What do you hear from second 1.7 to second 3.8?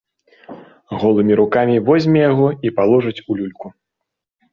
возьме яго і паложыць у люльку.